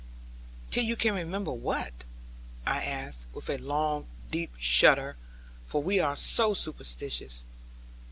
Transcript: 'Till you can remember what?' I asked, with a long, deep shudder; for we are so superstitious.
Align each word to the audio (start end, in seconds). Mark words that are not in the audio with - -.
'Till 0.71 0.83
you 0.83 0.95
can 0.95 1.13
remember 1.13 1.51
what?' 1.51 2.05
I 2.65 2.83
asked, 2.83 3.27
with 3.35 3.51
a 3.51 3.59
long, 3.59 4.07
deep 4.31 4.51
shudder; 4.57 5.15
for 5.63 5.83
we 5.83 5.99
are 5.99 6.15
so 6.15 6.55
superstitious. 6.55 7.45